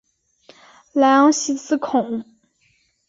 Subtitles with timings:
[0.93, 2.25] 莱昂西兹孔。